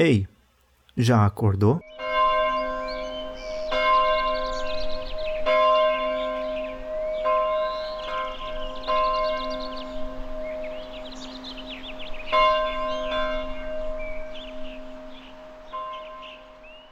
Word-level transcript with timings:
Ei, 0.00 0.28
já 0.96 1.26
acordou? 1.26 1.80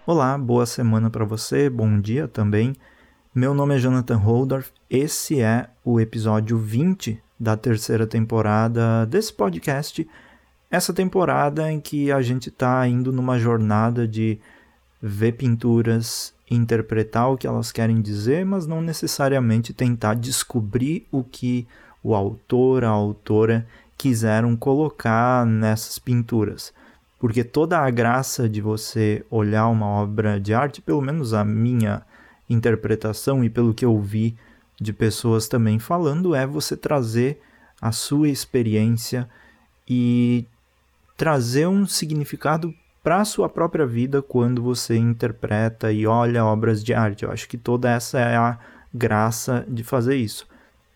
Olá, 0.04 0.36
boa 0.36 0.66
semana 0.66 1.08
para 1.08 1.24
você, 1.24 1.70
bom 1.70 2.00
dia 2.00 2.26
também. 2.26 2.74
Meu 3.32 3.54
nome 3.54 3.76
é 3.76 3.78
Jonathan 3.78 4.16
Holdorf, 4.16 4.72
esse 4.90 5.40
é 5.40 5.70
o 5.84 6.00
episódio 6.00 6.58
20 6.58 7.22
da 7.38 7.56
terceira 7.56 8.04
temporada 8.04 9.06
desse 9.06 9.32
podcast 9.32 10.04
essa 10.70 10.92
temporada 10.92 11.70
em 11.70 11.80
que 11.80 12.10
a 12.10 12.20
gente 12.22 12.48
está 12.48 12.86
indo 12.86 13.12
numa 13.12 13.38
jornada 13.38 14.06
de 14.06 14.38
ver 15.00 15.32
pinturas, 15.32 16.34
interpretar 16.50 17.30
o 17.30 17.36
que 17.36 17.46
elas 17.46 17.70
querem 17.72 18.00
dizer, 18.00 18.44
mas 18.44 18.66
não 18.66 18.80
necessariamente 18.80 19.72
tentar 19.72 20.14
descobrir 20.14 21.06
o 21.10 21.22
que 21.22 21.66
o 22.02 22.14
autor, 22.14 22.84
a 22.84 22.88
autora 22.88 23.66
quiseram 23.96 24.56
colocar 24.56 25.46
nessas 25.46 25.98
pinturas. 25.98 26.72
Porque 27.18 27.42
toda 27.42 27.78
a 27.78 27.90
graça 27.90 28.48
de 28.48 28.60
você 28.60 29.24
olhar 29.30 29.68
uma 29.68 29.86
obra 29.86 30.38
de 30.38 30.52
arte, 30.52 30.82
pelo 30.82 31.00
menos 31.00 31.32
a 31.32 31.44
minha 31.44 32.02
interpretação 32.48 33.42
e 33.42 33.50
pelo 33.50 33.74
que 33.74 33.84
eu 33.84 33.98
vi 33.98 34.36
de 34.80 34.92
pessoas 34.92 35.48
também 35.48 35.78
falando, 35.78 36.34
é 36.34 36.46
você 36.46 36.76
trazer 36.76 37.40
a 37.80 37.90
sua 37.90 38.28
experiência 38.28 39.28
e 39.88 40.46
trazer 41.16 41.66
um 41.66 41.86
significado 41.86 42.74
para 43.02 43.20
a 43.20 43.24
sua 43.24 43.48
própria 43.48 43.86
vida 43.86 44.20
quando 44.20 44.62
você 44.62 44.96
interpreta 44.96 45.92
e 45.92 46.06
olha 46.06 46.44
obras 46.44 46.82
de 46.82 46.92
arte. 46.92 47.24
Eu 47.24 47.30
acho 47.30 47.48
que 47.48 47.56
toda 47.56 47.90
essa 47.90 48.18
é 48.18 48.36
a 48.36 48.58
graça 48.92 49.64
de 49.68 49.84
fazer 49.84 50.16
isso. 50.16 50.46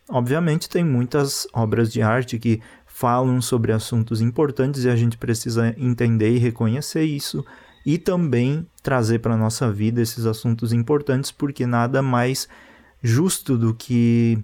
Obviamente, 0.08 0.68
tem 0.68 0.84
muitas 0.84 1.46
obras 1.52 1.92
de 1.92 2.02
arte 2.02 2.38
que 2.38 2.60
falam 2.84 3.40
sobre 3.40 3.72
assuntos 3.72 4.20
importantes 4.20 4.84
e 4.84 4.90
a 4.90 4.96
gente 4.96 5.16
precisa 5.16 5.74
entender 5.78 6.34
e 6.34 6.38
reconhecer 6.38 7.04
isso 7.04 7.44
e 7.86 7.96
também 7.96 8.66
trazer 8.82 9.20
para 9.20 9.34
a 9.34 9.38
nossa 9.38 9.70
vida 9.70 10.02
esses 10.02 10.26
assuntos 10.26 10.72
importantes, 10.72 11.30
porque 11.30 11.64
nada 11.64 12.02
mais 12.02 12.48
justo 13.02 13.56
do 13.56 13.72
que 13.72 14.38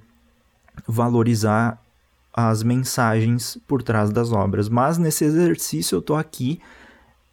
valorizar 0.87 1.83
as 2.37 2.63
mensagens 2.63 3.59
por 3.67 3.83
trás 3.83 4.11
das 4.11 4.31
obras. 4.31 4.69
Mas 4.69 4.99
nesse 4.99 5.25
exercício 5.25 5.97
eu 5.97 6.01
estou 6.01 6.17
aqui 6.17 6.61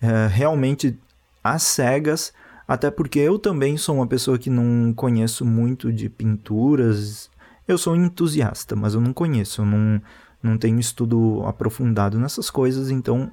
é, 0.01 0.27
realmente 0.27 0.97
às 1.43 1.63
cegas, 1.63 2.31
até 2.65 2.89
porque 2.89 3.19
eu 3.19 3.37
também 3.37 3.75
sou 3.75 3.97
uma 3.97 4.07
pessoa 4.07 4.39
que 4.39 4.49
não 4.49 4.93
conheço 4.93 5.45
muito 5.45 5.91
de 5.91 6.09
pinturas. 6.09 7.29
Eu 7.67 7.77
sou 7.77 7.97
entusiasta, 7.97 8.77
mas 8.77 8.93
eu 8.93 9.01
não 9.01 9.11
conheço, 9.11 9.61
eu 9.61 9.65
não, 9.65 10.01
não 10.41 10.57
tenho 10.57 10.79
estudo 10.79 11.43
aprofundado 11.45 12.17
nessas 12.17 12.49
coisas, 12.49 12.89
então 12.89 13.29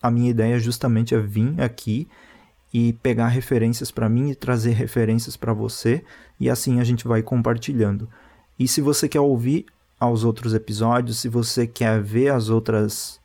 a 0.00 0.12
minha 0.12 0.30
ideia 0.30 0.60
justamente 0.60 1.16
é 1.16 1.18
vir 1.18 1.60
aqui 1.60 2.06
e 2.72 2.92
pegar 2.92 3.28
referências 3.28 3.90
para 3.90 4.08
mim 4.08 4.30
e 4.30 4.34
trazer 4.36 4.72
referências 4.72 5.36
para 5.36 5.52
você, 5.52 6.04
e 6.38 6.48
assim 6.48 6.78
a 6.78 6.84
gente 6.84 7.08
vai 7.08 7.22
compartilhando. 7.22 8.08
E 8.56 8.68
se 8.68 8.80
você 8.80 9.08
quer 9.08 9.20
ouvir 9.20 9.66
aos 9.98 10.24
outros 10.24 10.54
episódios. 10.54 11.18
Se 11.18 11.28
você 11.28 11.66
quer 11.66 12.00
ver 12.00 12.30
as 12.30 12.48
outras 12.48 13.18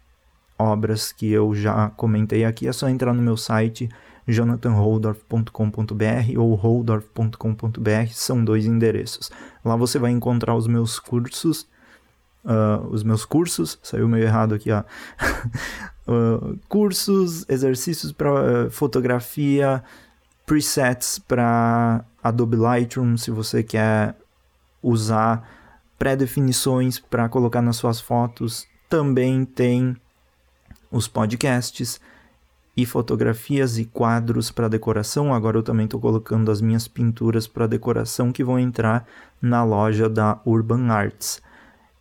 obras 0.57 1.11
que 1.11 1.31
eu 1.31 1.53
já 1.53 1.89
comentei 1.91 2.45
aqui, 2.45 2.67
é 2.67 2.73
só 2.73 2.89
entrar 2.89 3.13
no 3.13 3.21
meu 3.21 3.37
site 3.37 3.89
jonathanholdorf.com.br 4.27 6.37
ou 6.37 6.55
holdorf.com.br, 6.55 8.07
são 8.11 8.43
dois 8.43 8.65
endereços. 8.65 9.31
Lá 9.63 9.75
você 9.75 9.99
vai 9.99 10.09
encontrar 10.11 10.55
os 10.55 10.65
meus 10.67 10.97
cursos, 10.99 11.67
uh, 12.45 12.87
os 12.89 13.03
meus 13.03 13.25
cursos, 13.25 13.77
saiu 13.83 14.07
meio 14.07 14.23
errado 14.23 14.55
aqui, 14.55 14.71
ó. 14.71 14.83
uh, 16.07 16.57
cursos, 16.69 17.45
exercícios 17.49 18.13
para 18.13 18.67
uh, 18.67 18.71
fotografia, 18.71 19.83
presets 20.45 21.19
para 21.19 22.05
Adobe 22.23 22.55
Lightroom, 22.55 23.17
se 23.17 23.31
você 23.31 23.63
quer 23.63 24.15
usar 24.81 25.62
pré-definições 26.03 26.99
para 26.99 27.29
colocar 27.29 27.61
nas 27.61 27.77
suas 27.77 28.01
fotos. 28.01 28.67
Também 28.89 29.45
tem 29.45 29.95
os 30.91 31.07
podcasts 31.07 31.97
e 32.75 32.85
fotografias 32.85 33.77
e 33.77 33.85
quadros 33.85 34.51
para 34.51 34.67
decoração. 34.67 35.33
Agora 35.33 35.59
eu 35.59 35.63
também 35.63 35.85
estou 35.85 36.01
colocando 36.01 36.51
as 36.51 36.59
minhas 36.59 36.89
pinturas 36.89 37.47
para 37.47 37.67
decoração 37.67 38.33
que 38.33 38.43
vão 38.43 38.59
entrar 38.59 39.07
na 39.41 39.63
loja 39.63 40.09
da 40.09 40.41
Urban 40.45 40.91
Arts. 40.91 41.41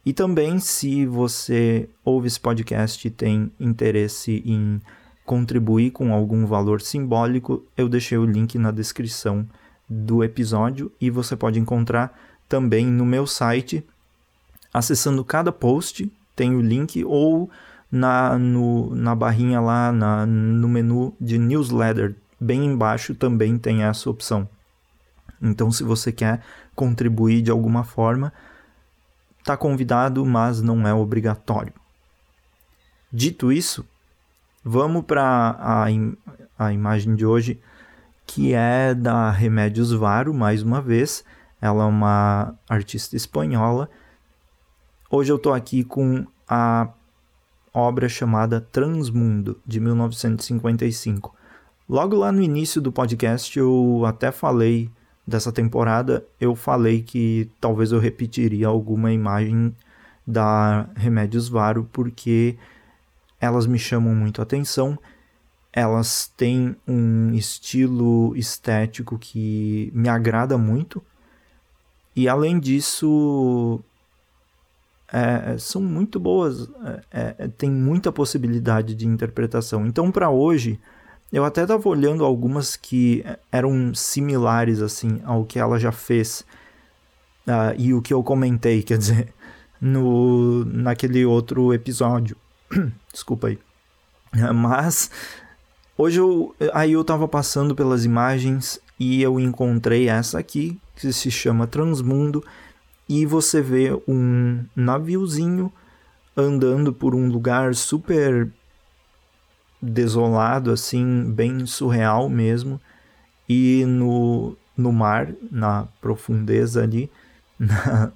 E 0.05 0.13
também, 0.13 0.59
se 0.59 1.07
você 1.07 1.89
ouve 2.05 2.27
esse 2.27 2.41
podcast 2.41 3.07
e 3.07 3.09
tem 3.09 3.53
interesse 3.61 4.43
em 4.45 4.81
contribuir 5.25 5.93
com 5.93 6.13
algum 6.13 6.45
valor 6.45 6.81
simbólico, 6.81 7.65
eu 7.77 7.89
deixei 7.89 8.19
o 8.19 8.27
link 8.27 8.59
na 8.59 8.73
descrição 8.73 9.47
do 9.89 10.25
episódio 10.25 10.91
e 11.01 11.09
você 11.09 11.37
pode 11.37 11.61
encontrar 11.61 12.32
também 12.53 12.85
no 12.85 13.07
meu 13.07 13.27
site 13.27 13.83
acessando 14.75 15.25
cada 15.25 15.51
post, 15.51 16.13
tem 16.37 16.55
o 16.55 16.61
link, 16.61 17.03
ou 17.03 17.51
na, 17.91 18.39
no, 18.39 18.95
na 18.95 19.15
barrinha 19.15 19.59
lá 19.59 19.91
na, 19.91 20.27
no 20.27 20.69
menu 20.69 21.17
de 21.19 21.39
newsletter, 21.39 22.15
bem 22.39 22.67
embaixo 22.67 23.15
também 23.15 23.57
tem 23.57 23.85
essa 23.85 24.11
opção. 24.11 24.47
Então, 25.41 25.73
se 25.73 25.83
você 25.83 26.13
quer 26.13 26.43
contribuir 26.75 27.41
de 27.41 27.51
alguma 27.51 27.85
forma, 27.85 28.31
está 29.39 29.57
convidado, 29.57 30.23
mas 30.27 30.61
não 30.61 30.87
é 30.87 30.93
obrigatório. 30.93 31.73
Dito 33.11 33.51
isso, 33.51 33.83
vamos 34.63 35.07
para 35.07 35.57
a, 35.59 35.91
im 35.91 36.19
a 36.59 36.71
imagem 36.71 37.17
de 37.17 37.25
hoje, 37.25 37.59
que 38.27 38.53
é 38.53 38.95
da 38.95 39.31
Remédios 39.31 39.91
Varo, 39.91 40.35
mais 40.35 40.63
uma 40.63 40.83
vez. 40.83 41.25
Ela 41.63 41.85
é 41.85 41.87
uma 41.87 42.55
artista 42.69 43.17
espanhola 43.17 43.89
Hoje 45.15 45.31
eu 45.31 45.37
estou 45.37 45.53
aqui 45.53 45.85
com 45.85 46.25
a 46.49 46.89
obra 47.71 48.09
chamada 48.09 48.63
Transmundo, 48.63 49.61
de 49.67 49.79
1955. 49.79 51.37
Logo 51.87 52.17
lá 52.17 52.33
no 52.33 52.41
início 52.41 52.81
do 52.81 52.91
podcast 52.91 53.59
eu 53.59 54.05
até 54.07 54.33
falei 54.33 54.91
dessa 55.27 55.53
temporada, 55.53 56.25
eu 56.41 56.55
falei 56.55 57.03
que 57.03 57.51
talvez 57.61 57.93
eu 57.93 57.99
repetiria 57.99 58.69
alguma 58.69 59.13
imagem 59.13 59.77
da 60.27 60.89
Remédios 60.97 61.47
Varo, 61.47 61.87
porque 61.93 62.57
elas 63.39 63.67
me 63.67 63.79
chamam 63.79 64.15
muito 64.15 64.41
a 64.41 64.45
atenção. 64.45 64.99
Elas 65.71 66.27
têm 66.27 66.75
um 66.89 67.35
estilo 67.35 68.35
estético 68.35 69.19
que 69.19 69.93
me 69.95 70.09
agrada 70.09 70.57
muito. 70.57 71.05
E 72.15 72.29
além 72.29 72.61
disso, 72.61 73.81
é, 75.13 75.57
são 75.59 75.83
muito 75.83 76.19
boas, 76.19 76.69
é, 77.11 77.35
é, 77.39 77.49
tem 77.49 77.71
muita 77.71 78.11
possibilidade 78.11 78.95
de 78.95 79.07
interpretação. 79.07 79.87
Então, 79.87 80.11
para 80.11 80.31
hoje, 80.31 80.81
eu 81.33 81.45
até 81.45 81.63
estava 81.63 81.89
olhando 81.89 82.25
algumas 82.25 82.77
que 82.77 83.25
eram 83.51 83.95
similares 83.95 84.83
assim 84.83 85.21
ao 85.25 85.45
que 85.45 85.59
ela 85.59 85.79
já 85.79 85.91
fez 85.91 86.45
uh, 87.47 87.75
e 87.79 87.95
o 87.95 88.03
que 88.03 88.13
eu 88.13 88.23
comentei, 88.23 88.83
quer 88.83 88.99
dizer, 88.99 89.33
no 89.81 90.65
naquele 90.67 91.25
outro 91.25 91.73
episódio. 91.73 92.37
Desculpa 93.13 93.49
aí. 93.49 93.59
Mas 94.55 95.11
hoje 95.97 96.21
eu 96.21 96.55
aí 96.73 96.93
eu 96.93 97.01
estava 97.01 97.27
passando 97.27 97.75
pelas 97.75 98.05
imagens 98.05 98.81
e 98.99 99.23
eu 99.23 99.41
encontrei 99.41 100.09
essa 100.09 100.39
aqui 100.39 100.81
que 100.95 101.13
se 101.13 101.31
chama 101.31 101.67
Transmundo 101.67 102.45
e 103.09 103.27
você 103.27 103.61
vê 103.61 103.91
um 104.07 104.65
naviozinho 104.75 105.73
andando 106.37 106.93
por 106.93 107.15
um 107.15 107.29
lugar 107.29 107.75
super 107.75 108.51
desolado, 109.81 110.71
assim, 110.71 111.25
bem 111.31 111.67
surreal 111.67 112.29
mesmo. 112.29 112.81
E 113.49 113.85
no, 113.85 114.57
no 114.77 114.93
mar, 114.93 115.33
na 115.51 115.89
profundeza 116.01 116.83
ali, 116.83 117.11
na, 117.59 118.13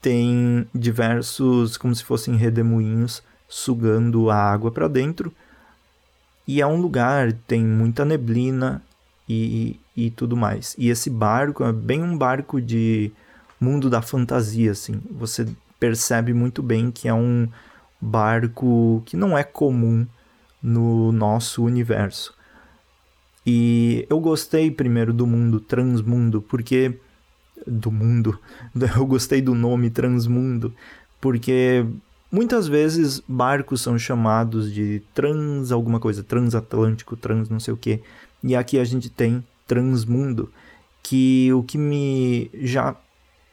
tem 0.00 0.66
diversos, 0.74 1.76
como 1.76 1.94
se 1.94 2.02
fossem 2.02 2.34
redemoinhos, 2.36 3.22
sugando 3.48 4.30
a 4.30 4.36
água 4.36 4.70
para 4.70 4.88
dentro. 4.88 5.32
E 6.46 6.60
é 6.60 6.66
um 6.66 6.80
lugar, 6.80 7.32
tem 7.46 7.64
muita 7.64 8.04
neblina 8.04 8.82
e, 9.28 9.80
e 9.96 10.10
tudo 10.10 10.36
mais. 10.36 10.74
E 10.78 10.88
esse 10.88 11.08
barco 11.10 11.64
é 11.64 11.72
bem 11.72 12.02
um 12.02 12.16
barco 12.16 12.60
de 12.60 13.12
mundo 13.60 13.88
da 13.88 14.02
fantasia, 14.02 14.72
assim. 14.72 15.00
Você 15.10 15.46
percebe 15.78 16.32
muito 16.32 16.62
bem 16.62 16.90
que 16.90 17.08
é 17.08 17.14
um 17.14 17.48
barco 18.00 19.02
que 19.06 19.16
não 19.16 19.36
é 19.36 19.42
comum 19.42 20.06
no 20.62 21.12
nosso 21.12 21.64
universo. 21.64 22.34
E 23.46 24.06
eu 24.08 24.18
gostei 24.20 24.70
primeiro 24.70 25.12
do 25.12 25.26
mundo 25.26 25.60
transmundo, 25.60 26.40
porque 26.40 26.98
do 27.66 27.90
mundo, 27.90 28.38
eu 28.96 29.06
gostei 29.06 29.40
do 29.42 29.54
nome 29.54 29.90
transmundo, 29.90 30.74
porque 31.20 31.84
muitas 32.32 32.66
vezes 32.66 33.22
barcos 33.28 33.80
são 33.80 33.98
chamados 33.98 34.72
de 34.72 35.02
trans 35.14 35.70
alguma 35.70 36.00
coisa, 36.00 36.22
transatlântico, 36.22 37.16
trans 37.16 37.48
não 37.48 37.60
sei 37.60 37.74
o 37.74 37.76
que. 37.76 38.00
E 38.46 38.54
aqui 38.54 38.78
a 38.78 38.84
gente 38.84 39.08
tem 39.08 39.42
transmundo, 39.66 40.52
que 41.02 41.50
o 41.54 41.62
que 41.62 41.78
me 41.78 42.50
já 42.52 42.94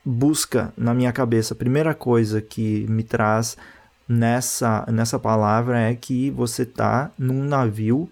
busca 0.04 0.74
na 0.78 0.94
minha 0.94 1.14
cabeça, 1.14 1.54
a 1.54 1.58
primeira 1.58 1.94
coisa 1.94 2.42
que 2.42 2.86
me 2.90 3.02
traz 3.02 3.58
nessa, 4.06 4.86
nessa 4.92 5.18
palavra 5.18 5.80
é 5.80 5.96
que 5.96 6.30
você 6.32 6.64
está 6.64 7.10
num 7.18 7.46
navio 7.46 8.12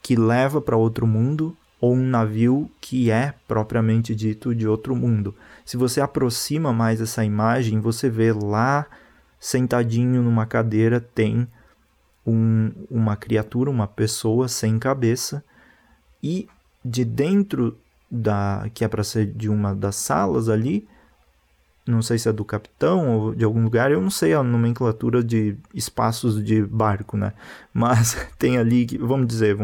que 0.00 0.14
leva 0.14 0.60
para 0.60 0.76
outro 0.76 1.04
mundo 1.04 1.56
ou 1.80 1.94
um 1.94 2.06
navio 2.06 2.70
que 2.80 3.10
é 3.10 3.34
propriamente 3.48 4.14
dito 4.14 4.54
de 4.54 4.68
outro 4.68 4.94
mundo. 4.94 5.34
Se 5.64 5.76
você 5.76 6.00
aproxima 6.00 6.72
mais 6.72 7.00
essa 7.00 7.24
imagem, 7.24 7.80
você 7.80 8.08
vê 8.08 8.32
lá 8.32 8.86
sentadinho 9.40 10.22
numa 10.22 10.46
cadeira 10.46 11.00
tem 11.00 11.48
um, 12.24 12.70
uma 12.88 13.16
criatura, 13.16 13.68
uma 13.68 13.88
pessoa 13.88 14.46
sem 14.46 14.78
cabeça 14.78 15.42
e 16.24 16.48
de 16.84 17.04
dentro 17.04 17.76
da 18.10 18.68
que 18.72 18.84
é 18.84 18.88
para 18.88 19.04
ser 19.04 19.26
de 19.26 19.48
uma 19.48 19.74
das 19.74 19.96
salas 19.96 20.48
ali 20.48 20.88
não 21.86 22.00
sei 22.00 22.18
se 22.18 22.28
é 22.28 22.32
do 22.32 22.44
capitão 22.44 23.10
ou 23.10 23.34
de 23.34 23.44
algum 23.44 23.62
lugar, 23.62 23.90
eu 23.90 24.00
não 24.00 24.10
sei 24.10 24.32
a 24.32 24.42
nomenclatura 24.42 25.22
de 25.22 25.56
espaços 25.74 26.42
de 26.42 26.62
barco, 26.62 27.16
né? 27.16 27.32
Mas 27.72 28.16
tem 28.38 28.56
ali, 28.58 28.86
vamos 28.98 29.26
dizer, 29.26 29.56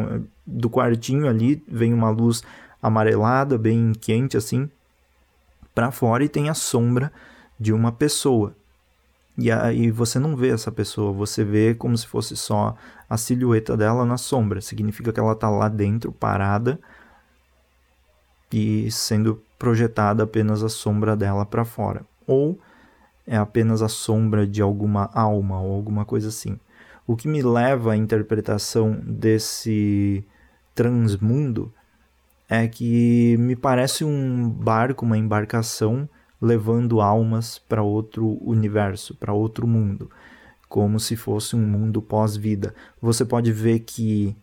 do 0.47 0.69
quartinho 0.69 1.27
ali 1.27 1.63
vem 1.67 1.95
uma 1.95 2.11
luz 2.11 2.43
amarelada, 2.83 3.57
bem 3.57 3.93
quente 3.99 4.37
assim, 4.37 4.69
para 5.75 5.91
fora 5.91 6.25
e 6.25 6.29
tem 6.29 6.49
a 6.49 6.55
sombra 6.55 7.11
de 7.59 7.73
uma 7.73 7.93
pessoa. 7.93 8.55
E 9.39 9.51
aí 9.51 9.91
você 9.91 10.19
não 10.19 10.37
vê 10.37 10.49
essa 10.49 10.71
pessoa, 10.71 11.13
você 11.13 11.45
vê 11.45 11.75
como 11.75 11.97
se 11.97 12.07
fosse 12.07 12.37
só 12.37 12.75
a 13.09 13.17
silhueta 13.17 13.77
dela 13.77 14.05
na 14.05 14.17
sombra. 14.17 14.61
Significa 14.61 15.13
que 15.13 15.21
ela 15.21 15.33
está 15.33 15.49
lá 15.49 15.69
dentro, 15.69 16.13
parada, 16.13 16.79
e 18.53 18.91
sendo 18.91 19.43
projetada 19.59 20.25
apenas 20.25 20.63
a 20.63 20.69
sombra 20.69 21.17
dela 21.17 21.47
para 21.47 21.65
fora 21.65 22.05
ou 22.31 22.59
é 23.27 23.37
apenas 23.37 23.83
a 23.83 23.89
sombra 23.89 24.47
de 24.47 24.63
alguma 24.63 25.11
alma 25.13 25.61
ou 25.61 25.75
alguma 25.75 26.05
coisa 26.05 26.29
assim. 26.29 26.59
O 27.07 27.17
que 27.17 27.27
me 27.27 27.43
leva 27.43 27.93
à 27.93 27.97
interpretação 27.97 29.01
desse 29.05 30.25
transmundo 30.75 31.73
é 32.49 32.67
que 32.69 33.37
me 33.39 33.55
parece 33.57 34.05
um 34.05 34.49
barco, 34.49 35.05
uma 35.05 35.19
embarcação 35.19 36.09
levando 36.41 37.01
almas 37.01 37.59
para 37.59 37.83
outro 37.83 38.39
universo, 38.41 39.15
para 39.15 39.33
outro 39.33 39.67
mundo, 39.67 40.11
como 40.69 40.99
se 40.99 41.17
fosse 41.17 41.55
um 41.55 41.67
mundo 41.67 42.01
pós-vida. 42.01 42.75
Você 43.01 43.25
pode 43.25 43.53
ver 43.53 43.81
que 43.81 44.35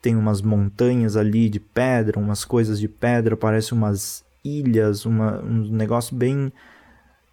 tem 0.00 0.16
umas 0.16 0.42
montanhas 0.42 1.16
ali 1.16 1.48
de 1.48 1.60
pedra, 1.60 2.18
umas 2.18 2.44
coisas 2.44 2.78
de 2.78 2.88
pedra, 2.88 3.36
parece 3.36 3.72
umas 3.72 4.24
ilhas, 4.44 5.06
uma, 5.06 5.40
um 5.42 5.68
negócio 5.70 6.14
bem 6.14 6.52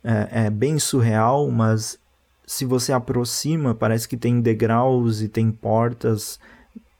é, 0.04 0.46
é 0.46 0.50
bem 0.50 0.80
surreal, 0.80 1.50
mas 1.52 2.00
se 2.46 2.66
você 2.66 2.92
aproxima, 2.92 3.76
parece 3.76 4.08
que 4.08 4.18
tem 4.18 4.42
degraus 4.42 5.22
e 5.22 5.28
tem 5.28 5.52
portas, 5.52 6.40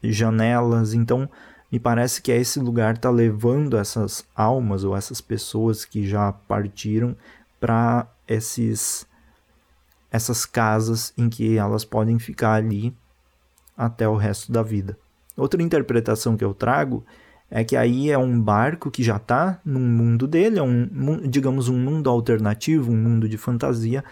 janelas, 0.04 0.94
então 0.94 1.30
me 1.72 1.80
parece 1.80 2.22
que 2.22 2.32
é 2.32 2.38
esse 2.38 2.60
lugar 2.60 2.96
está 2.96 3.10
levando 3.10 3.78
essas 3.78 4.26
almas 4.36 4.84
ou 4.84 4.96
essas 4.96 5.22
pessoas 5.22 5.86
que 5.86 6.06
já 6.06 6.32
partiram 6.32 7.16
para 7.60 8.08
esses 8.28 9.08
essas 10.12 10.46
casas 10.46 11.14
em 11.18 11.30
que 11.30 11.58
elas 11.58 11.86
podem 11.86 12.20
ficar 12.20 12.56
ali 12.56 12.94
até 13.78 14.08
o 14.08 14.18
resto 14.18 14.52
da 14.52 14.62
vida. 14.62 14.98
Outra 15.38 15.64
interpretação 15.64 16.36
que 16.36 16.44
eu 16.44 16.54
trago 16.54 17.06
é 17.50 17.64
que 17.64 17.78
aí 17.78 18.12
é 18.12 18.18
um 18.18 18.40
barco 18.40 18.92
que 18.92 19.04
já 19.04 19.16
está 19.16 19.60
num 19.64 19.80
mundo 19.80 20.28
dele, 20.28 20.60
é 20.60 20.64
um, 20.64 20.88
digamos, 21.28 21.70
um 21.70 21.78
mundo 21.78 22.10
alternativo, 22.10 22.92
um 22.92 22.98
mundo 22.98 23.28
de 23.28 23.38
fantasia, 23.38 24.04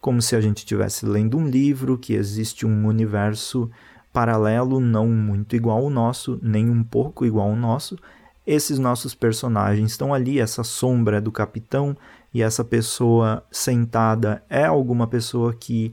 como 0.00 0.20
se 0.20 0.36
a 0.36 0.40
gente 0.40 0.58
estivesse 0.58 1.06
lendo 1.06 1.38
um 1.38 1.46
livro, 1.46 1.96
que 1.96 2.14
existe 2.14 2.66
um 2.66 2.86
universo 2.86 3.70
paralelo, 4.14 4.78
não 4.78 5.08
muito 5.08 5.56
igual 5.56 5.78
ao 5.78 5.90
nosso, 5.90 6.38
nem 6.40 6.70
um 6.70 6.84
pouco 6.84 7.26
igual 7.26 7.50
ao 7.50 7.56
nosso. 7.56 7.98
Esses 8.46 8.78
nossos 8.78 9.12
personagens 9.12 9.90
estão 9.90 10.14
ali, 10.14 10.38
essa 10.38 10.62
sombra 10.62 11.20
do 11.20 11.32
capitão 11.32 11.96
e 12.32 12.40
essa 12.40 12.64
pessoa 12.64 13.44
sentada 13.50 14.42
é 14.48 14.64
alguma 14.64 15.08
pessoa 15.08 15.52
que 15.52 15.92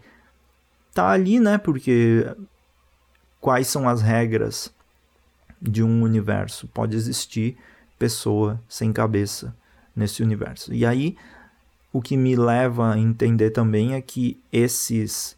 tá 0.94 1.10
ali, 1.10 1.40
né? 1.40 1.58
Porque 1.58 2.28
quais 3.40 3.68
são 3.68 3.90
as 3.90 4.02
regras 4.02 4.72
de 5.60 5.82
um 5.82 6.04
universo. 6.04 6.68
Pode 6.68 6.96
existir 6.96 7.58
pessoa 7.98 8.62
sem 8.70 8.94
cabeça 8.94 9.56
nesse 9.96 10.22
universo. 10.22 10.72
E 10.74 10.86
aí, 10.86 11.18
o 11.92 12.02
que 12.02 12.16
me 12.16 12.36
leva 12.36 12.94
a 12.94 13.00
entender 13.00 13.50
também 13.50 13.96
é 13.96 14.02
que 14.02 14.40
esses 14.52 15.36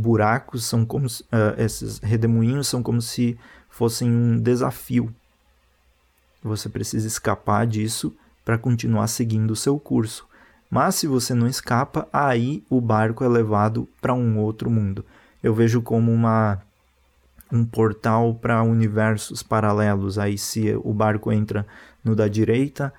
buracos 0.00 0.64
são 0.64 0.84
como 0.84 1.06
uh, 1.06 1.58
esses 1.58 1.98
redemoinhos 1.98 2.68
são 2.68 2.82
como 2.82 3.00
se 3.00 3.38
fossem 3.68 4.10
um 4.10 4.38
desafio. 4.38 5.14
Você 6.42 6.68
precisa 6.68 7.06
escapar 7.06 7.66
disso 7.66 8.14
para 8.44 8.58
continuar 8.58 9.06
seguindo 9.06 9.50
o 9.50 9.56
seu 9.56 9.78
curso. 9.78 10.26
Mas 10.70 10.94
se 10.94 11.06
você 11.06 11.34
não 11.34 11.46
escapa, 11.46 12.08
aí 12.12 12.64
o 12.70 12.80
barco 12.80 13.24
é 13.24 13.28
levado 13.28 13.88
para 14.00 14.14
um 14.14 14.38
outro 14.38 14.70
mundo. 14.70 15.04
Eu 15.42 15.52
vejo 15.54 15.82
como 15.82 16.12
uma 16.12 16.60
um 17.52 17.64
portal 17.64 18.34
para 18.34 18.62
universos 18.62 19.42
paralelos. 19.42 20.18
Aí, 20.18 20.38
se 20.38 20.72
o 20.84 20.92
barco 20.92 21.32
entra 21.32 21.66
no 22.04 22.14
da 22.14 22.28
direita, 22.28 22.92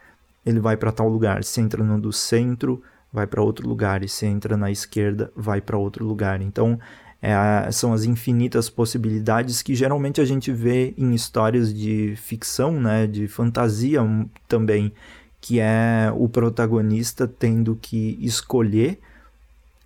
ele 0.45 0.59
vai 0.59 0.75
para 0.75 0.91
tal 0.91 1.07
lugar. 1.07 1.43
Se 1.43 1.61
entra 1.61 1.83
no 1.83 1.99
do 1.99 2.11
centro, 2.11 2.83
vai 3.11 3.27
para 3.27 3.41
outro 3.41 3.67
lugar. 3.67 4.03
E 4.03 4.09
se 4.09 4.25
entra 4.25 4.55
na 4.55 4.71
esquerda, 4.71 5.31
vai 5.35 5.61
para 5.61 5.77
outro 5.77 6.05
lugar. 6.05 6.41
Então, 6.41 6.79
é, 7.21 7.71
são 7.71 7.93
as 7.93 8.03
infinitas 8.03 8.69
possibilidades 8.69 9.61
que 9.61 9.75
geralmente 9.75 10.19
a 10.19 10.25
gente 10.25 10.51
vê 10.51 10.93
em 10.97 11.13
histórias 11.13 11.73
de 11.73 12.15
ficção, 12.15 12.79
né, 12.81 13.05
de 13.05 13.27
fantasia 13.27 14.01
também, 14.47 14.91
que 15.39 15.59
é 15.59 16.11
o 16.15 16.27
protagonista 16.27 17.27
tendo 17.27 17.77
que 17.79 18.17
escolher 18.21 18.99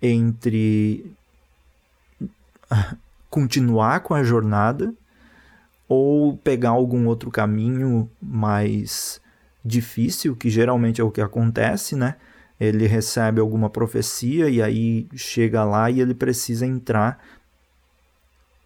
entre 0.00 1.12
continuar 3.28 4.00
com 4.00 4.14
a 4.14 4.22
jornada 4.22 4.94
ou 5.88 6.36
pegar 6.38 6.70
algum 6.70 7.06
outro 7.06 7.30
caminho 7.30 8.10
mais 8.20 9.20
difícil, 9.64 10.34
que 10.34 10.48
geralmente 10.48 11.00
é 11.00 11.04
o 11.04 11.10
que 11.10 11.20
acontece, 11.20 11.96
né? 11.96 12.16
Ele 12.58 12.86
recebe 12.86 13.40
alguma 13.40 13.68
profecia 13.68 14.48
e 14.48 14.62
aí 14.62 15.06
chega 15.14 15.64
lá 15.64 15.90
e 15.90 16.00
ele 16.00 16.14
precisa 16.14 16.66
entrar. 16.66 17.22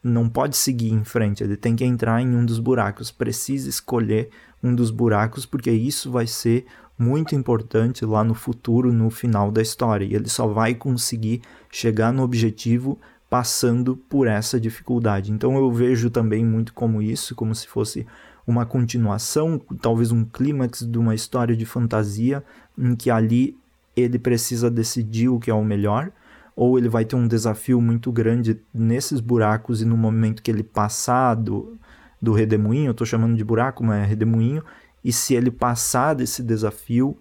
Não 0.02 0.28
pode 0.28 0.56
seguir 0.56 0.92
em 0.92 1.04
frente, 1.04 1.42
ele 1.42 1.56
tem 1.56 1.76
que 1.76 1.84
entrar 1.84 2.22
em 2.22 2.34
um 2.34 2.44
dos 2.44 2.58
buracos, 2.58 3.10
precisa 3.10 3.68
escolher 3.68 4.30
um 4.62 4.74
dos 4.74 4.90
buracos, 4.90 5.44
porque 5.44 5.70
isso 5.70 6.10
vai 6.10 6.26
ser 6.26 6.64
muito 6.98 7.34
importante 7.34 8.04
lá 8.04 8.22
no 8.22 8.34
futuro, 8.34 8.92
no 8.92 9.10
final 9.10 9.50
da 9.50 9.62
história. 9.62 10.04
E 10.04 10.14
ele 10.14 10.28
só 10.28 10.46
vai 10.46 10.74
conseguir 10.74 11.42
chegar 11.70 12.12
no 12.12 12.22
objetivo 12.22 12.98
passando 13.30 13.96
por 13.96 14.26
essa 14.26 14.60
dificuldade. 14.60 15.32
Então 15.32 15.56
eu 15.56 15.70
vejo 15.72 16.10
também 16.10 16.44
muito 16.44 16.74
como 16.74 17.00
isso, 17.00 17.34
como 17.34 17.54
se 17.54 17.66
fosse 17.68 18.06
uma 18.46 18.66
continuação, 18.66 19.60
talvez 19.80 20.10
um 20.10 20.24
clímax 20.24 20.80
de 20.80 20.98
uma 20.98 21.14
história 21.14 21.56
de 21.56 21.64
fantasia 21.64 22.44
em 22.76 22.96
que 22.96 23.08
ali 23.08 23.56
ele 24.00 24.18
precisa 24.18 24.70
decidir 24.70 25.28
o 25.28 25.38
que 25.38 25.50
é 25.50 25.54
o 25.54 25.64
melhor, 25.64 26.10
ou 26.56 26.78
ele 26.78 26.88
vai 26.88 27.04
ter 27.04 27.16
um 27.16 27.28
desafio 27.28 27.80
muito 27.80 28.12
grande 28.12 28.60
nesses 28.72 29.20
buracos 29.20 29.80
e 29.80 29.84
no 29.84 29.96
momento 29.96 30.42
que 30.42 30.50
ele 30.50 30.62
passar 30.62 31.34
do, 31.34 31.76
do 32.20 32.32
redemoinho, 32.32 32.88
eu 32.88 32.92
estou 32.92 33.06
chamando 33.06 33.36
de 33.36 33.44
buraco, 33.44 33.82
mas 33.82 34.02
é 34.02 34.06
redemoinho, 34.06 34.62
e 35.04 35.12
se 35.12 35.34
ele 35.34 35.50
passar 35.50 36.14
desse 36.14 36.42
desafio, 36.42 37.16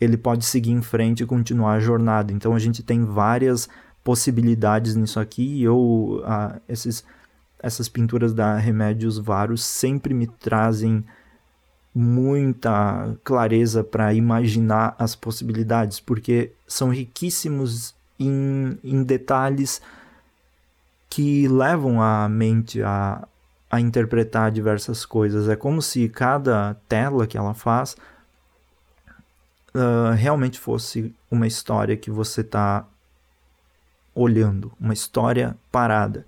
ele 0.00 0.16
pode 0.16 0.44
seguir 0.44 0.72
em 0.72 0.82
frente 0.82 1.22
e 1.22 1.26
continuar 1.26 1.74
a 1.74 1.80
jornada. 1.80 2.32
Então 2.32 2.54
a 2.54 2.58
gente 2.58 2.82
tem 2.82 3.04
várias 3.04 3.68
possibilidades 4.04 4.94
nisso 4.94 5.18
aqui. 5.18 5.62
Eu, 5.62 6.22
ah, 6.24 6.60
esses, 6.68 7.04
essas 7.60 7.88
pinturas 7.88 8.32
da 8.32 8.56
Remédios 8.56 9.18
Varos 9.18 9.64
sempre 9.64 10.14
me 10.14 10.26
trazem 10.26 11.04
muita 11.94 13.16
clareza 13.24 13.82
para 13.82 14.12
imaginar 14.14 14.94
as 14.98 15.14
possibilidades, 15.14 15.98
porque 16.00 16.52
são 16.66 16.90
riquíssimos 16.90 17.94
em, 18.18 18.78
em 18.84 19.02
detalhes 19.02 19.80
que 21.08 21.48
levam 21.48 22.02
a 22.02 22.28
mente 22.28 22.82
a, 22.82 23.26
a 23.70 23.80
interpretar 23.80 24.50
diversas 24.50 25.04
coisas. 25.04 25.48
É 25.48 25.56
como 25.56 25.80
se 25.80 26.08
cada 26.08 26.74
tela 26.88 27.26
que 27.26 27.36
ela 27.36 27.54
faz 27.54 27.96
uh, 29.74 30.12
realmente 30.14 30.58
fosse 30.58 31.14
uma 31.30 31.46
história 31.46 31.96
que 31.96 32.10
você 32.10 32.42
está 32.42 32.86
olhando, 34.14 34.72
uma 34.80 34.92
história 34.92 35.56
parada. 35.70 36.26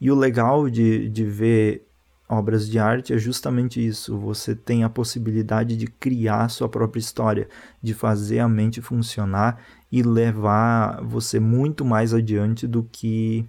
E 0.00 0.10
o 0.10 0.14
legal 0.14 0.68
de, 0.70 1.08
de 1.08 1.24
ver 1.24 1.86
obras 2.30 2.68
de 2.68 2.78
arte 2.78 3.12
é 3.12 3.18
justamente 3.18 3.84
isso. 3.84 4.16
Você 4.18 4.54
tem 4.54 4.84
a 4.84 4.88
possibilidade 4.88 5.76
de 5.76 5.86
criar 5.86 6.48
sua 6.48 6.68
própria 6.68 7.00
história, 7.00 7.48
de 7.82 7.92
fazer 7.92 8.38
a 8.38 8.48
mente 8.48 8.80
funcionar 8.80 9.60
e 9.90 10.02
levar 10.02 11.02
você 11.02 11.40
muito 11.40 11.84
mais 11.84 12.14
adiante 12.14 12.66
do 12.66 12.84
que 12.84 13.44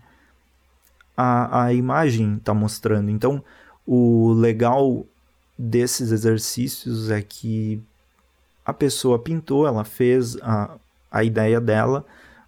a, 1.15 1.65
a 1.65 1.73
imagem 1.73 2.37
está 2.37 2.53
mostrando. 2.53 3.11
Então, 3.11 3.43
o 3.85 4.33
legal 4.33 5.05
desses 5.57 6.11
exercícios 6.11 7.11
é 7.11 7.21
que 7.21 7.81
a 8.65 8.73
pessoa 8.73 9.19
pintou, 9.19 9.67
ela 9.67 9.83
fez 9.83 10.35
a, 10.41 10.77
a 11.11 11.23
ideia 11.23 11.61
dela, 11.61 12.05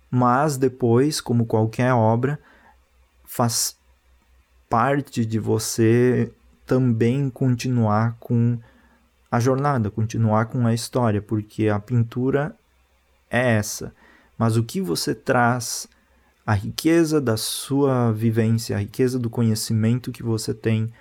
mas 0.09 0.57
depois, 0.57 1.21
como 1.21 1.45
qualquer 1.45 1.93
obra, 1.93 2.39
faz 3.23 3.77
parte 4.73 5.23
de 5.23 5.37
você 5.37 6.31
também 6.65 7.29
continuar 7.29 8.17
com 8.19 8.57
a 9.29 9.39
jornada, 9.39 9.91
continuar 9.91 10.47
com 10.47 10.65
a 10.65 10.73
história, 10.73 11.21
porque 11.21 11.69
a 11.69 11.79
pintura 11.79 12.55
é 13.29 13.53
essa. 13.53 13.93
Mas 14.35 14.57
o 14.57 14.63
que 14.63 14.81
você 14.81 15.13
traz, 15.13 15.87
a 16.43 16.55
riqueza 16.55 17.21
da 17.21 17.37
sua 17.37 18.11
vivência, 18.13 18.75
a 18.75 18.79
riqueza 18.79 19.19
do 19.19 19.29
conhecimento 19.29 20.11
que 20.11 20.23
você 20.23 20.55
tem 20.55 20.91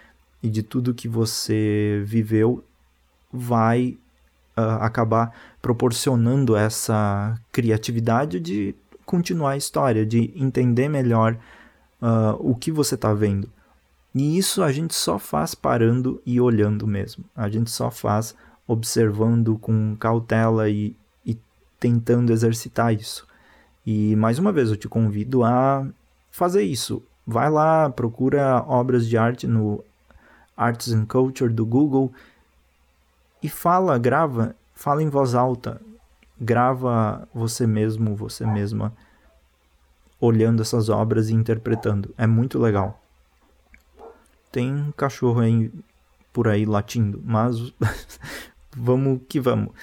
e 0.43 0.50
de 0.50 0.62
tudo 0.62 0.93
que 0.93 1.09
você 1.09 2.02
viveu, 2.05 2.62
vai 3.33 3.97
uh, 4.55 4.83
acabar 4.83 5.35
proporcionando 5.62 6.55
essa 6.55 7.41
criatividade 7.50 8.38
de 8.38 8.75
continuar 9.07 9.52
a 9.52 9.57
história, 9.57 10.05
de 10.05 10.31
entender 10.37 10.91
melhor 10.91 11.38
uh, 12.02 12.37
o 12.38 12.55
que 12.55 12.71
você 12.71 12.97
está 12.97 13.14
vendo. 13.14 13.49
E 14.14 14.37
isso 14.37 14.62
a 14.62 14.71
gente 14.71 14.95
só 14.95 15.19
faz 15.19 15.54
parando 15.54 16.21
e 16.26 16.40
olhando 16.40 16.87
mesmo. 16.87 17.25
A 17.35 17.49
gente 17.49 17.71
só 17.71 17.90
faz 17.90 18.35
observando 18.66 19.59
com 19.59 19.97
cautela 19.97 20.69
e, 20.69 20.95
e 21.25 21.38
tentando 21.81 22.33
exercitar 22.33 22.95
isso. 22.95 23.26
E 23.87 24.14
mais 24.16 24.38
uma 24.38 24.52
vez 24.52 24.71
eu 24.71 24.76
te 24.76 24.88
convido 24.88 25.42
a 25.42 25.87
fazer 26.31 26.62
isso. 26.62 27.02
Vai 27.26 27.50
lá, 27.50 27.88
procura 27.90 28.62
obras 28.66 29.09
de 29.09 29.16
arte 29.16 29.47
no 29.47 29.83
Arts 30.57 30.92
and 30.92 31.07
Culture 31.07 31.52
do 31.52 31.64
Google 31.64 32.12
e 33.42 33.49
fala, 33.49 33.99
grava, 33.99 34.54
fala 34.75 35.02
em 35.02 35.09
voz 35.09 35.35
alta, 35.35 35.81
grava 36.40 37.26
você 37.35 37.66
mesmo, 37.66 38.14
você 38.14 38.47
mesma 38.47 38.92
olhando 40.21 40.62
essas 40.62 40.88
obras 40.88 41.28
e 41.28 41.35
interpretando. 41.35 42.14
É 42.16 42.26
muito 42.26 42.59
legal. 42.59 43.01
Tem 44.52 44.73
um 44.73 44.92
cachorro 44.92 45.40
aí 45.40 45.73
por 46.32 46.47
aí 46.47 46.64
latindo, 46.64 47.21
mas 47.25 47.73
vamos 48.76 49.21
que 49.28 49.40
vamos. 49.40 49.75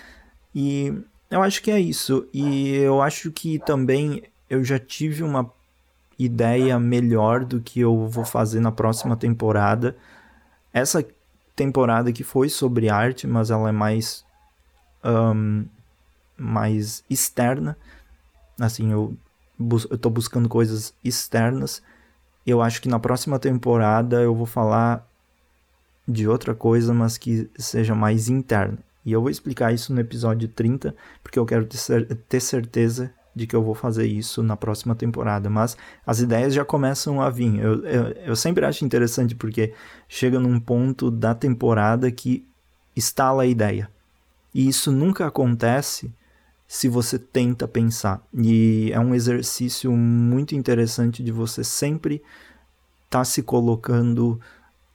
E 0.54 0.94
eu 1.30 1.42
acho 1.42 1.62
que 1.62 1.72
é 1.72 1.80
isso. 1.80 2.28
E 2.34 2.76
eu 2.76 3.02
acho 3.02 3.32
que 3.32 3.60
também 3.60 4.24
eu 4.50 4.64
já 4.64 4.80
tive 4.80 5.24
uma 5.24 5.52
ideia 6.18 6.80
melhor 6.80 7.46
do 7.46 7.62
que 7.62 7.80
eu 7.80 8.08
vou 8.08 8.26
fazer 8.26 8.60
na 8.60 8.72
próxima 8.72 9.16
temporada. 9.16 9.96
Essa 10.74 11.06
temporada 11.56 12.12
que 12.12 12.24
foi 12.24 12.50
sobre 12.50 12.90
arte, 12.90 13.26
mas 13.26 13.52
ela 13.52 13.70
é 13.70 13.72
mais 13.72 14.26
um, 15.04 15.66
mais 16.38 17.04
externa. 17.10 17.78
Assim, 18.60 18.92
eu, 18.92 19.16
bus 19.58 19.88
eu 19.90 19.98
tô 19.98 20.10
buscando 20.10 20.50
coisas 20.50 20.94
externas 21.04 21.82
eu 22.46 22.62
acho 22.62 22.82
que 22.82 22.90
na 22.90 23.00
próxima 23.00 23.38
temporada 23.40 24.22
eu 24.22 24.34
vou 24.34 24.46
falar 24.46 25.08
de 26.08 26.28
outra 26.28 26.56
coisa, 26.56 26.94
mas 26.94 27.18
que 27.18 27.50
seja 27.58 27.94
mais 27.94 28.30
interna. 28.30 28.80
E 29.06 29.12
eu 29.12 29.22
vou 29.22 29.30
explicar 29.30 29.74
isso 29.74 29.94
no 29.94 30.02
episódio 30.02 30.48
30, 30.48 30.96
porque 31.24 31.40
eu 31.40 31.46
quero 31.46 31.68
ter 32.28 32.40
certeza 32.40 33.12
de 33.36 33.48
que 33.48 33.56
eu 33.56 33.64
vou 33.64 33.76
fazer 33.76 34.06
isso 34.06 34.44
na 34.44 34.58
próxima 34.58 34.96
temporada. 34.96 35.50
Mas 35.50 35.78
as 36.06 36.20
ideias 36.20 36.54
já 36.54 36.66
começam 36.66 37.22
a 37.22 37.30
vir. 37.30 37.60
Eu, 37.60 37.86
eu, 37.86 38.04
eu 38.26 38.36
sempre 38.36 38.66
acho 38.66 38.84
interessante 38.84 39.36
porque 39.36 39.74
chega 40.08 40.40
num 40.40 40.60
ponto 40.60 41.10
da 41.10 41.34
temporada 41.34 42.12
que 42.12 42.46
instala 42.96 43.44
a 43.44 43.48
ideia. 43.48 43.90
E 44.54 44.68
isso 44.68 44.92
nunca 44.92 45.28
acontece 45.28 46.12
se 46.72 46.88
você 46.88 47.18
tenta 47.18 47.68
pensar. 47.68 48.22
E 48.32 48.92
é 48.94 49.00
um 49.00 49.16
exercício 49.16 49.92
muito 49.92 50.54
interessante 50.54 51.24
de 51.24 51.32
você 51.32 51.64
sempre 51.64 52.22
estar 53.06 53.20
tá 53.20 53.26
se 53.26 53.42
colocando 53.42 54.40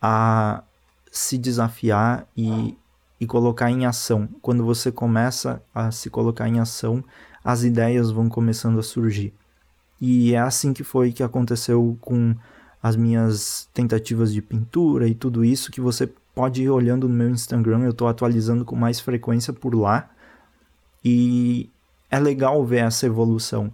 a 0.01 0.63
se 1.11 1.37
desafiar 1.37 2.29
e, 2.37 2.79
e 3.21 3.27
colocar 3.27 3.73
em 3.73 3.87
ação. 3.87 4.29
Quando 4.41 4.65
você 4.65 4.93
começa 4.93 5.61
a 5.75 5.91
se 5.91 6.09
colocar 6.09 6.49
em 6.49 6.61
ação, 6.61 7.03
as 7.43 7.65
ideias 7.65 8.09
vão 8.13 8.29
começando 8.29 8.79
a 8.79 8.83
surgir. 8.83 9.35
E 10.01 10.33
é 10.33 10.39
assim 10.39 10.73
que 10.73 10.85
foi 10.85 11.11
que 11.11 11.25
aconteceu 11.25 11.99
com 12.01 12.37
as 12.81 12.95
minhas 12.95 13.69
tentativas 13.75 14.33
de 14.33 14.41
pintura 14.41 15.09
e 15.09 15.15
tudo 15.15 15.45
isso 15.45 15.73
que 15.73 15.81
você 15.81 16.07
pode 16.33 16.63
ir 16.63 16.71
olhando 16.71 17.09
no 17.09 17.15
meu 17.17 17.31
Instagram, 17.31 17.81
eu 17.81 17.91
estou 17.91 18.07
atualizando 18.07 18.65
com 18.65 18.77
mais 18.77 19.01
frequência 19.01 19.53
por 19.53 19.75
lá. 19.75 20.14
E 21.05 21.71
é 22.11 22.19
legal 22.19 22.65
ver 22.65 22.85
essa 22.85 23.07
evolução 23.07 23.71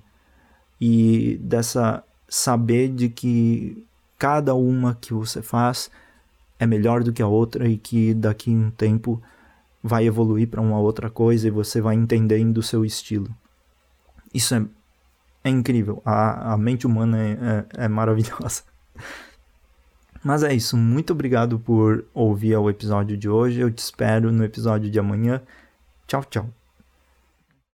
e 0.81 1.39
dessa 1.43 2.03
saber 2.29 2.89
de 2.89 3.09
que 3.09 3.87
cada 4.19 4.55
uma 4.55 4.95
que 4.95 5.13
você 5.13 5.43
faz 5.43 5.91
é 6.59 6.67
melhor 6.67 7.03
do 7.03 7.13
que 7.13 7.23
a 7.23 7.27
outra 7.27 7.69
e 7.69 7.77
que 7.77 8.15
daqui 8.15 8.51
um 8.51 8.71
tempo 8.71 9.21
vai 9.83 10.07
evoluir 10.07 10.49
para 10.49 10.61
uma 10.61 10.79
outra 10.79 11.09
coisa 11.09 11.49
e 11.49 11.51
você 11.51 11.81
vai 11.81 11.95
entendendo 11.95 12.59
o 12.59 12.63
seu 12.63 12.85
estilo. 12.85 13.29
Isso 14.33 14.55
é, 14.55 14.65
é 15.45 15.51
incrível. 15.51 16.03
A, 16.05 16.53
a 16.53 16.57
mente 16.59 16.87
humana 16.87 17.19
é, 17.19 17.31
é, 17.31 17.85
é 17.85 17.89
maravilhosa. 17.89 18.63
Mas 20.23 20.43
é 20.43 20.53
isso. 20.53 20.77
Muito 20.77 21.13
obrigado 21.13 21.59
por 21.59 22.05
ouvir 22.13 22.55
o 22.57 22.69
episódio 22.69 23.17
de 23.17 23.29
hoje. 23.29 23.61
Eu 23.61 23.71
te 23.71 23.79
espero 23.79 24.31
no 24.31 24.45
episódio 24.45 24.91
de 24.91 24.99
amanhã. 24.99 25.41
Tchau, 26.07 26.23
tchau. 26.25 26.60